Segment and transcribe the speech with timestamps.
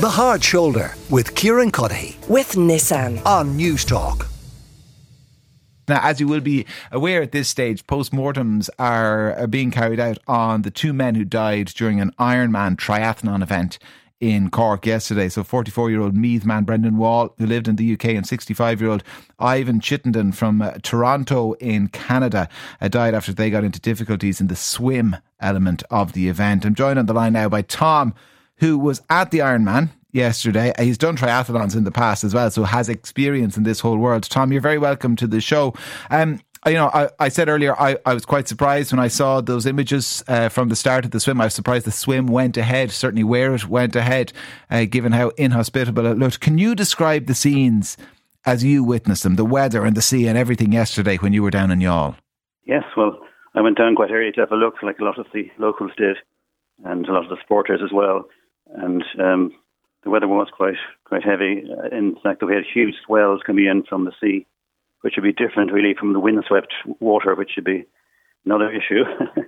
[0.00, 4.26] The Hard Shoulder with Kieran Cuddihy with Nissan on Newstalk.
[5.88, 10.62] Now, as you will be aware at this stage, postmortems are being carried out on
[10.62, 13.78] the two men who died during an Ironman triathlon event
[14.20, 15.28] in Cork yesterday.
[15.28, 18.80] So 44 year old Meath man Brendan Wall, who lived in the UK, and 65
[18.80, 19.04] year old
[19.38, 22.48] Ivan Chittenden from uh, Toronto in Canada
[22.80, 26.64] uh, died after they got into difficulties in the swim element of the event.
[26.64, 28.14] I'm joined on the line now by Tom,
[28.60, 30.72] who was at the Ironman yesterday.
[30.78, 33.98] Uh, he's done triathlons in the past as well, so has experience in this whole
[33.98, 34.22] world.
[34.24, 35.74] Tom, you're very welcome to the show.
[36.10, 39.40] Um, you know, I, I said earlier I, I was quite surprised when I saw
[39.40, 41.40] those images uh, from the start of the swim.
[41.40, 44.32] I was surprised the swim went ahead, certainly where it went ahead,
[44.70, 46.40] uh, given how inhospitable it looked.
[46.40, 47.96] Can you describe the scenes
[48.44, 51.50] as you witnessed them, the weather and the sea and everything yesterday when you were
[51.50, 52.16] down in Youghal?
[52.64, 53.18] Yes, well,
[53.54, 55.92] I went down quite early to have a look, like a lot of the locals
[55.96, 56.18] did,
[56.84, 58.26] and a lot of the sporters as well.
[58.74, 59.52] And um,
[60.04, 61.64] the weather was quite quite heavy.
[61.70, 64.46] Uh, in fact, we had huge swells coming in from the sea
[65.02, 67.86] which would be different really from the windswept water, which would be
[68.44, 69.04] another issue.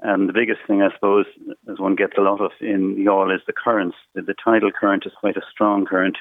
[0.00, 1.26] and the biggest thing, I suppose,
[1.70, 3.96] as one gets a lot of in Youghal, is the currents.
[4.14, 6.16] The, the tidal current is quite a strong current.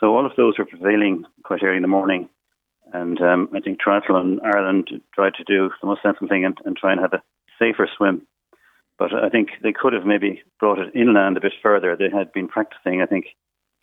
[0.00, 2.28] So all of those were prevailing quite early in the morning.
[2.92, 6.76] And um, I think Triathlon Ireland tried to do the most sensible thing and, and
[6.76, 7.22] try and have a
[7.58, 8.26] safer swim.
[8.98, 11.96] But I think they could have maybe brought it inland a bit further.
[11.96, 13.26] They had been practicing, I think,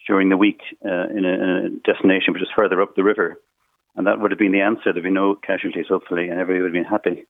[0.07, 3.39] during the week uh, in, a, in, a, destination which is further up the river.
[3.95, 4.93] And that would have been the answer.
[4.93, 7.25] There'd be no casualties, hopefully, and everybody would have been happy.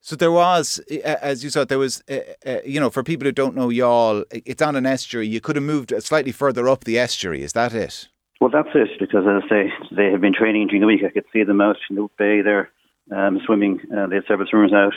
[0.00, 3.32] So there was, as you saw, there was, uh, uh, you know, for people who
[3.32, 5.26] don't know Youghal, it's on an estuary.
[5.26, 7.42] You could have moved slightly further up the estuary.
[7.42, 8.08] Is that it?
[8.38, 11.00] Well, that's it, because as I say, they have been training during the week.
[11.06, 12.70] I could see them out in the bay there,
[13.10, 13.80] um, swimming.
[13.96, 14.92] Uh, they had several swimmers out,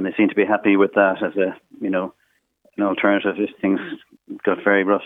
[0.00, 2.14] and they seem to be happy with that as a, you know,
[2.78, 3.78] an alternative if things
[4.46, 5.02] got very rough.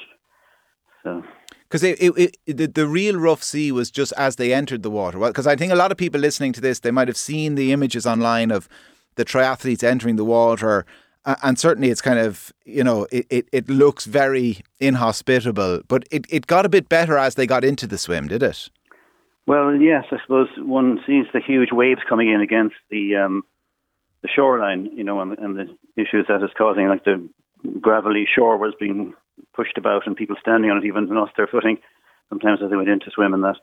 [1.02, 1.24] So
[1.64, 4.90] because it, it, it, the, the real rough sea was just as they entered the
[4.90, 5.18] water.
[5.18, 7.72] Because I think a lot of people listening to this, they might have seen the
[7.72, 8.68] images online of
[9.16, 10.86] the triathletes entering the water.
[11.24, 15.80] And certainly it's kind of, you know, it, it, it looks very inhospitable.
[15.88, 18.70] But it, it got a bit better as they got into the swim, did it?
[19.48, 23.42] Well, yes, I suppose one sees the huge waves coming in against the um,
[24.24, 25.66] the shoreline, you know, and, and the
[26.00, 27.28] issues that it's causing, like the
[27.78, 29.12] gravelly shore was being
[29.54, 31.76] pushed about and people standing on it even lost their footing
[32.30, 33.56] sometimes as they went in to swim and that.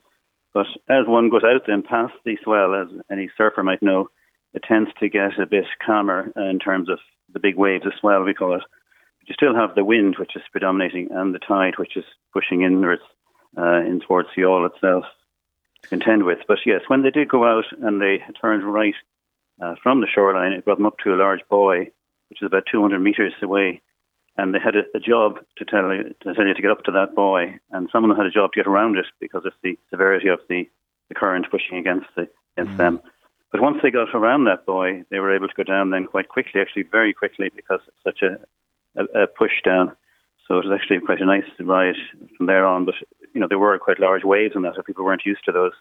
[0.53, 4.09] But as one goes out then past the swell, as any surfer might know,
[4.53, 6.99] it tends to get a bit calmer in terms of
[7.33, 8.61] the big waves, the swell we call it.
[9.19, 12.61] But you still have the wind, which is predominating, and the tide, which is pushing
[12.61, 13.01] inwards
[13.57, 15.05] uh, in towards the Youghal itself
[15.81, 16.39] to contend with.
[16.47, 18.93] But yes, when they did go out and they turned right
[19.61, 21.91] uh, from the shoreline, it brought them up to a large buoy,
[22.29, 23.81] which is about 200 metres away
[24.37, 26.83] and they had a, a, job to tell you to tell you to get up
[26.83, 29.45] to that buoy, and some of them had a job to get around it because
[29.45, 30.69] of the severity of the,
[31.09, 32.77] the current pushing against the, against mm.
[32.77, 33.01] them.
[33.51, 36.29] But once they got around that buoy, they were able to go down then quite
[36.29, 38.39] quickly, actually very quickly, because it's such a,
[38.99, 39.95] a, a push down.
[40.47, 41.95] So it was actually quite a nice ride
[42.37, 42.85] from there on.
[42.85, 42.95] But
[43.33, 45.73] you know there were quite large waves in that, so people weren't used to those.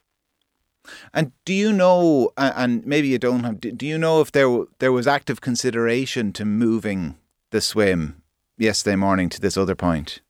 [1.12, 4.92] And do you know, and maybe you don't have, do you know if there there
[4.92, 7.16] was active consideration to moving
[7.50, 8.22] the swim
[8.56, 10.20] yesterday morning to this other point?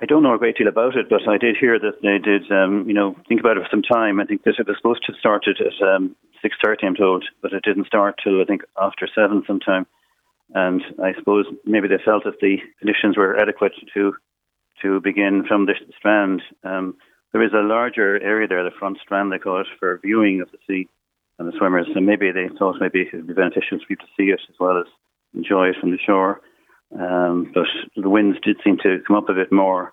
[0.00, 2.50] I don't know a great deal about it, but I did hear that they did,
[2.52, 4.20] um, you know, think about it for some time.
[4.20, 7.24] I think that it was supposed to have started at um, six thirty, I'm told,
[7.42, 9.86] but it didn't start till I think after seven sometime.
[10.54, 14.14] And I suppose maybe they felt that the conditions were adequate to
[14.82, 16.42] to begin from the strand.
[16.62, 16.96] Um,
[17.32, 20.50] there is a larger area there, the front strand they call it, for viewing of
[20.50, 20.88] the sea
[21.38, 21.86] and the swimmers.
[21.94, 24.54] And maybe they thought maybe it would be beneficial for people to see it as
[24.58, 24.86] well as
[25.34, 26.40] enjoy it from the shore.
[26.98, 29.92] Um, but the winds did seem to come up a bit more.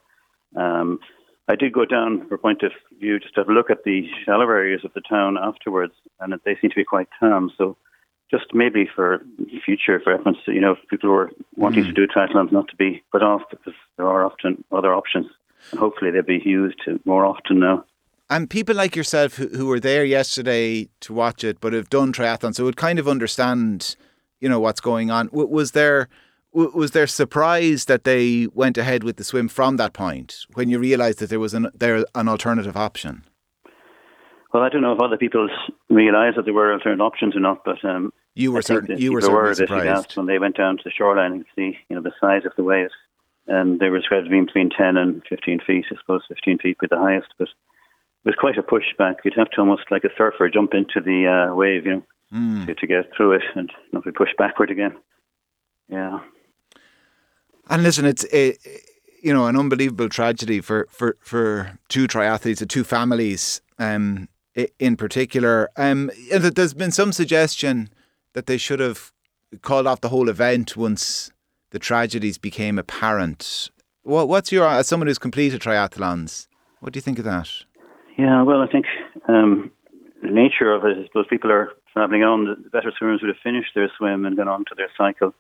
[0.56, 1.00] Um,
[1.48, 3.84] I did go down for a point of view just to have a look at
[3.84, 7.52] the shallow areas of the town afterwards, and they seem to be quite calm.
[7.58, 7.78] So,
[8.32, 9.22] just maybe for
[9.64, 11.88] future reference, you know, people who are wanting mm.
[11.88, 15.28] to do triathlons not to be put off because there are often other options,
[15.72, 17.86] and hopefully they'll be used more often now.
[18.30, 22.12] And people like yourself who, who were there yesterday to watch it, but have done
[22.12, 23.96] triathlon, so would kind of understand,
[24.40, 25.30] you know, what's going on.
[25.32, 26.10] Was there
[26.56, 30.80] was there surprise that they went ahead with the swim from that point when you
[30.80, 33.24] realised that there was an there an alternative option?
[34.54, 35.50] Well, I don't know if other people
[35.90, 39.20] realised that there were alternative options or not, but um, you were certain you were
[39.20, 42.14] certainly were surprised when they went down to the shoreline and see you know the
[42.22, 42.94] size of the waves,
[43.48, 45.86] and they were described as being between ten and fifteen feet.
[45.92, 49.16] I suppose fifteen feet would be the highest, but it was quite a pushback.
[49.24, 52.04] You'd have to almost like a surfer jump into the uh, wave, you know,
[52.34, 52.66] mm.
[52.66, 54.96] to, to, get through it, and not be pushed backward again.
[55.90, 56.20] Yeah.
[57.70, 58.58] And listen, it's it,
[59.22, 64.28] you know, an unbelievable tragedy for for for two triathletes, the two families, um,
[64.80, 65.70] in particular.
[65.78, 67.90] Um, there's been some suggestion
[68.34, 69.12] that they should have
[69.62, 71.32] called off the whole event once
[71.72, 73.70] the tragedies became apparent.
[74.04, 76.48] What, what's your, as someone who's completed triathlons,
[76.80, 77.50] what do you think of that?
[78.18, 78.86] Yeah, well, I think
[79.28, 79.72] um,
[80.22, 82.46] the nature of it is those people are travelling on.
[82.64, 85.34] The better swimmers would have finished their swim and gone on to their cycle,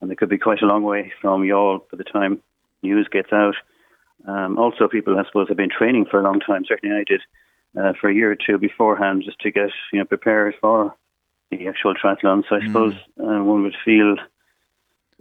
[0.00, 2.40] and they could be quite a long way from Youghal by the time
[2.82, 3.54] news gets out.
[4.26, 6.64] Um, also, people, I suppose, have been training for a long time.
[6.66, 7.20] Certainly, I did
[7.78, 10.94] uh, for a year or two beforehand, just to get you know prepared for
[11.50, 12.42] the actual triathlon.
[12.48, 12.66] So I mm.
[12.66, 14.16] suppose uh, one would feel,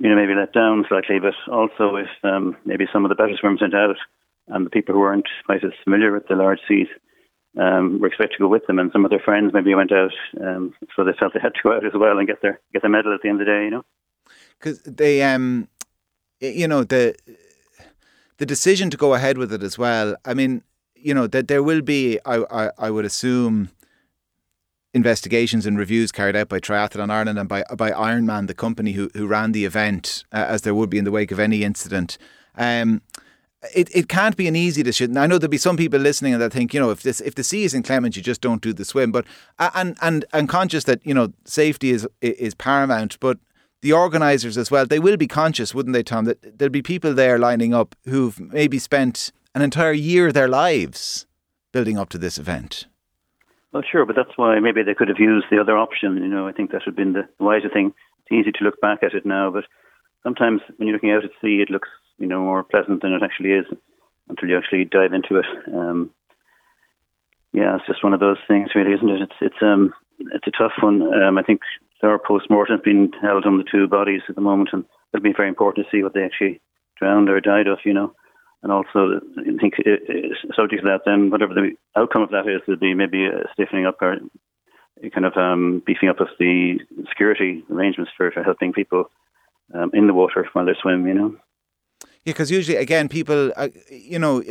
[0.03, 3.37] you know, maybe let down slightly, but also if um, maybe some of the better
[3.39, 3.95] swimmers went out
[4.49, 6.87] and the people who weren't quite as familiar with the large seas
[7.57, 10.11] um, were expected to go with them, and some of their friends maybe went out,
[10.41, 12.81] um, so they felt they had to go out as well and get their get
[12.81, 13.85] their medal at the end of the day, you know.
[14.59, 15.69] Because they, um,
[16.41, 17.15] you know, the
[18.39, 20.17] the decision to go ahead with it as well.
[20.25, 20.63] I mean,
[20.95, 23.69] you know, that there will be, I, I, I would assume,
[24.93, 29.09] investigations and reviews carried out by Triathlon Ireland and by by Ironman, the company who
[29.13, 32.17] who ran the event, uh, as there would be in the wake of any incident.
[32.55, 33.01] Um,
[33.73, 35.17] it, it can't be an easy decision.
[35.17, 37.35] I know there'll be some people listening and that think, you know, if this if
[37.35, 39.11] the sea is inclement, you just don't do the swim.
[39.11, 39.25] But
[39.59, 43.37] uh, and and and conscious that you know safety is is paramount, but
[43.81, 46.25] the organisers as well, they will be conscious, wouldn't they, Tom?
[46.25, 50.47] That there'll be people there lining up who've maybe spent an entire year of their
[50.47, 51.25] lives
[51.71, 52.85] building up to this event.
[53.73, 56.17] Well, sure, but that's why maybe they could have used the other option.
[56.17, 57.93] You know, I think that would have been the wiser thing.
[58.19, 59.65] It's easy to look back at it now, but
[60.21, 61.89] sometimes when you're looking out at sea, it looks,
[62.19, 63.65] you know, more pleasant than it actually is
[64.29, 65.45] until you actually dive into it.
[65.73, 66.11] Um,
[67.51, 69.21] yeah, it's just one of those things, really, isn't it?
[69.21, 71.01] It's it's um it's a tough one.
[71.13, 71.61] Um, I think
[72.01, 75.33] there are post-mortems being held on the two bodies at the moment, and it'll be
[75.35, 76.61] very important to see what they actually
[76.97, 77.79] drowned or died of.
[77.85, 78.13] You know
[78.63, 79.75] and also I think
[80.55, 83.85] subject to that, then whatever the outcome of that is, there'll be maybe a stiffening
[83.85, 84.17] up or
[85.13, 86.79] kind of um, beefing up of the
[87.09, 89.11] security arrangements for, for helping people
[89.73, 91.05] um, in the water while they swim.
[91.05, 91.35] You know.
[92.25, 94.41] Yeah, because usually, again, people, uh, you know,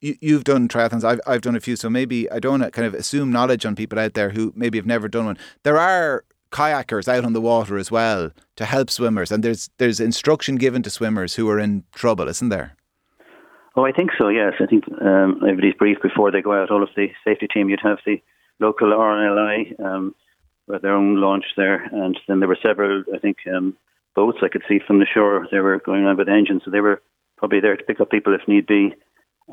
[0.00, 1.02] you, have done triathlons.
[1.02, 3.98] I've I've done a few, so maybe I don't kind of assume knowledge on people
[3.98, 5.38] out there who maybe have never done one.
[5.64, 9.98] There are kayakers out on the water as well to help swimmers, and there's there's
[9.98, 12.75] instruction given to swimmers who are in trouble, isn't there?
[13.76, 14.28] Oh, I think so.
[14.28, 16.70] Yes, I think um, everybody's briefed before they go out.
[16.70, 18.22] All of the safety team, you'd have the
[18.58, 20.14] local RNLI um,
[20.66, 23.76] with their own launch there, and then there were several, I think, um,
[24.14, 25.46] boats I could see from the shore.
[25.52, 27.02] They were going around with engines, so they were
[27.36, 28.94] probably there to pick up people if need be.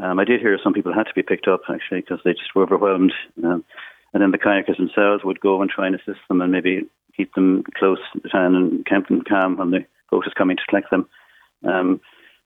[0.01, 2.55] Um, I did hear some people had to be picked up actually because they just
[2.55, 3.65] were overwhelmed, um,
[4.13, 6.83] and then the kayakers themselves would go and try and assist them and maybe
[7.15, 7.99] keep them close
[8.31, 11.09] and keep them calm when the boat is coming to collect them.
[11.67, 11.99] Um,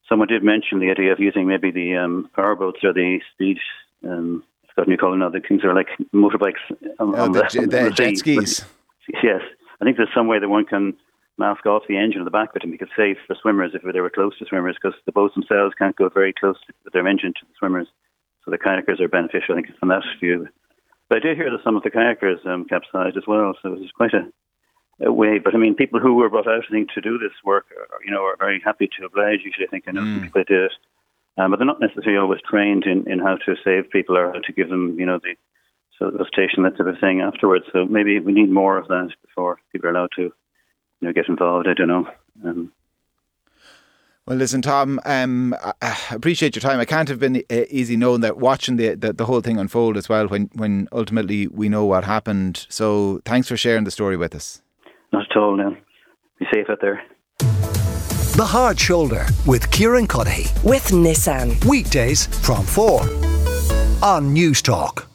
[0.09, 3.57] someone did mention the idea of using maybe the um, power boats or the speed.
[4.03, 5.29] Um, I've got a new call now.
[5.29, 6.63] The things are like motorbikes
[6.99, 8.59] on, oh, on the, the, the, the jet skis.
[8.59, 9.41] But, yes,
[9.81, 10.95] I think there's some way that one can
[11.37, 13.71] mask off the engine at the back of it and make it safe for swimmers
[13.73, 16.93] if they were close to swimmers because the boats themselves can't go very close with
[16.93, 17.87] their engine to the swimmers.
[18.43, 20.47] So the kayakers are beneficial, I think, from that view.
[21.09, 23.79] But I did hear that some of the kayakers um, capsized as well, so it
[23.79, 24.27] was quite a
[24.99, 25.39] way.
[25.39, 27.99] But I mean, people who were brought out, I think, to do this work, are,
[28.05, 29.39] you know, are very happy to oblige.
[29.43, 30.15] Usually, I think I know mm.
[30.15, 30.71] some people do it,
[31.37, 34.39] um, but they're not necessarily always trained in, in how to save people or how
[34.39, 35.35] to give them, you know, the
[36.31, 37.65] station that type of thing afterwards.
[37.73, 40.33] So maybe we need more of that before people are allowed to, you
[41.01, 41.67] know, get involved.
[41.67, 42.07] I don't know.
[42.45, 42.71] Um,
[44.27, 44.99] well, listen, Tom.
[45.05, 46.79] Um, I appreciate your time.
[46.79, 49.95] I can't have been uh, easy knowing that watching the, the, the whole thing unfold
[49.95, 50.27] as well.
[50.27, 52.67] When when ultimately we know what happened.
[52.67, 54.61] So thanks for sharing the story with us.
[55.11, 55.75] Not at all, now.
[56.39, 57.01] Be safe out there.
[57.39, 60.63] The Hard Shoulder with Kieran Cuddihy.
[60.63, 61.63] With Nissan.
[61.65, 63.01] Weekdays from 4
[64.03, 65.07] on Newstalk.